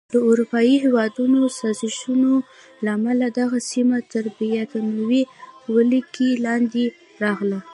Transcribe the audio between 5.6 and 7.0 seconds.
ولکې لاندې